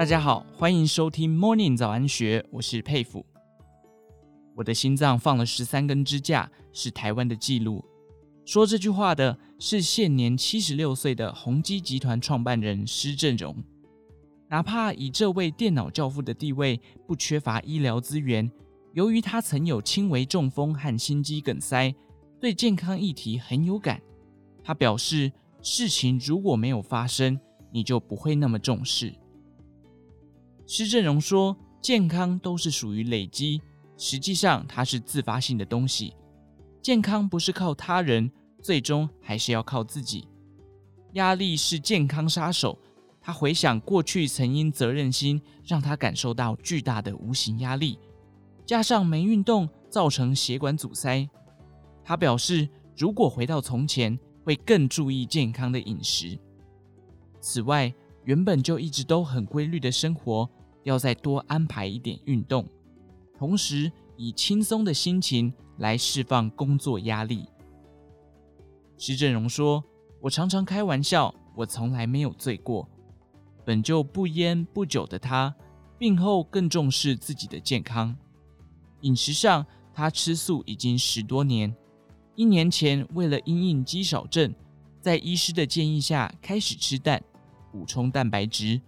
[0.00, 3.22] 大家好，欢迎收听 Morning 早安学，我是佩服。
[4.56, 7.84] 我的心脏放了十三根支架，是台湾的纪录。
[8.46, 13.54] 说这句话的是现年七十六岁的宏基集团创办人施正荣。
[14.48, 18.50] 哪怕以这位电脑教父的地位，不缺乏医疗资源，
[18.94, 21.94] 由于他曾有轻微中风和心肌梗塞，
[22.40, 24.00] 对健康议题很有感。
[24.64, 27.38] 他表示，事情如果没有发生，
[27.70, 29.12] 你就不会那么重视。
[30.72, 33.60] 施正荣说：“健康都是属于累积，
[33.96, 36.14] 实际上它是自发性的东西。
[36.80, 38.30] 健康不是靠他人，
[38.62, 40.28] 最终还是要靠自己。
[41.14, 42.78] 压力是健康杀手。”
[43.20, 47.98] 他回想过去曾因责任心让他感受到巨大的无形压力，
[48.64, 51.28] 加上没运动造成血管阻塞。
[52.04, 56.38] 他表示，如果回到从前，会更注意健康的饮食。
[57.40, 60.48] 此外，原本就一直都很规律的生活。
[60.82, 62.66] 要再多安排一点运动，
[63.38, 67.46] 同时以轻松的心情来释放工作压力。
[68.96, 69.82] 施正荣说
[70.20, 72.88] ：“我常常开玩笑，我从来没有醉过。
[73.64, 75.54] 本就不烟不酒的他，
[75.98, 78.16] 病后更重视自己的健康。
[79.02, 81.74] 饮食上，他吃素已经十多年。
[82.34, 84.54] 一年前，为了因应肌少症，
[85.00, 87.22] 在医师的建议下开始吃蛋，
[87.70, 88.80] 补充蛋白质。”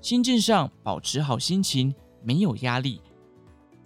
[0.00, 3.00] 心境上保持好心情，没有压力；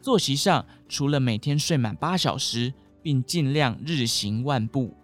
[0.01, 4.95] 作息上除了每天睡满八小时，并尽量日行万步。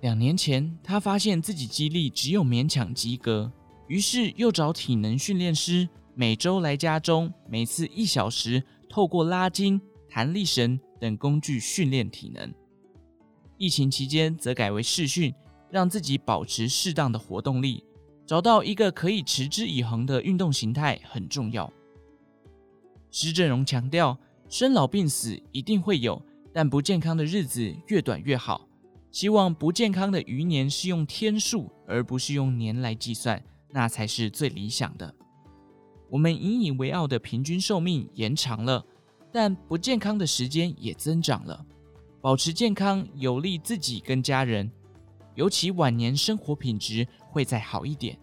[0.00, 3.50] 两年前，他发现自己肌力只有勉强及格，
[3.86, 12.52] 于是又找体能训练师，每周来家中，每次一小时，透过拉筋、弹力绳等工具训练体能。
[13.56, 15.32] 疫情期间，则改为视讯，
[15.70, 17.82] 让自己保持适当的活动力。
[18.26, 21.72] 找到一个可以持之以恒的运动形态很重要。
[23.12, 24.18] 施正荣强调，
[24.48, 26.20] 生老病死一定会有，
[26.52, 28.68] 但不健康的日子越短越好。
[29.12, 35.14] 希望不健康的余年是用天数，而不是用年来计算，那才是最理想的。
[36.10, 38.84] 我们引以为傲的平均寿命延长了，
[39.32, 41.64] 但不健康的时间也增长了。
[42.20, 44.70] 保持健康有利自己跟家人。
[45.34, 47.06] 尤其晚年生活品质
[47.36, 48.18] 会再好一点，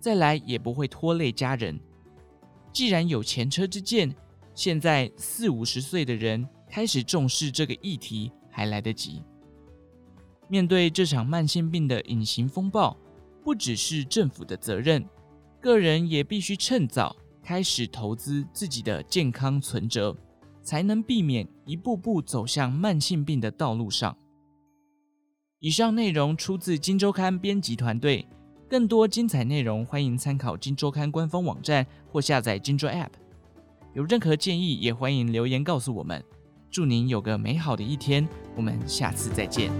[0.00, 1.78] 再来也不会拖累家人。
[2.72, 4.12] 既然有前车之鉴，
[4.52, 9.22] 现在四五十岁的人开始重视这个议题还来得及。
[10.48, 12.96] 面对这场慢性病的隐形风暴，
[13.44, 15.08] 不只是政府的责任，
[15.60, 20.16] 个人也必须趁早开始投资自己的健康存折，
[20.64, 24.18] 才能避免一步步走向慢性病的道路上。
[25.60, 28.26] 以上内容出自《金周刊》编辑团队，
[28.68, 33.06] 更多精彩内容欢迎参考《金周刊》官方网站或下载《金周 App》。
[33.94, 36.22] 有任何建议也欢迎留言告诉我们。
[36.70, 39.72] 祝您有个美好的一天，我们下次再见。